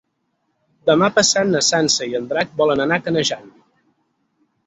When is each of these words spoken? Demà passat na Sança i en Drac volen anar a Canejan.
Demà 0.89 1.09
passat 1.17 1.49
na 1.51 1.61
Sança 1.67 2.07
i 2.13 2.17
en 2.21 2.25
Drac 2.33 2.57
volen 2.63 2.83
anar 2.87 2.99
a 3.01 3.05
Canejan. 3.09 3.45